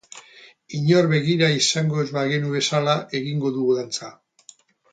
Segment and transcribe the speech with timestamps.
[0.77, 4.11] Inor begira izango ez bagenu bezala egingo dugu dantza.